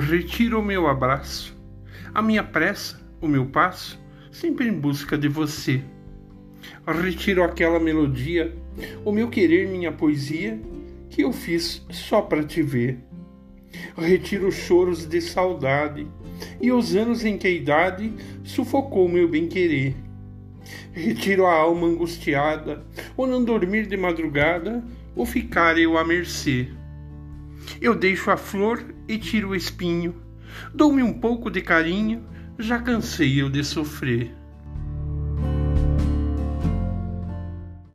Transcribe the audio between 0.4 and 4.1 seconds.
o meu abraço, a minha pressa, o meu passo,